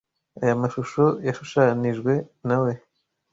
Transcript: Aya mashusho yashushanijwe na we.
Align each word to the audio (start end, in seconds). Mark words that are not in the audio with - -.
Aya 0.41 0.61
mashusho 0.61 1.03
yashushanijwe 1.27 2.13
na 2.47 2.57
we. 2.63 2.71